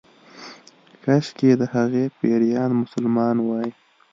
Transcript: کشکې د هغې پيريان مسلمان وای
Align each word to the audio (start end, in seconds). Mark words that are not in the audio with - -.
کشکې 1.03 1.51
د 1.59 1.63
هغې 1.73 2.03
پيريان 2.19 2.71
مسلمان 2.81 3.35
وای 3.41 3.69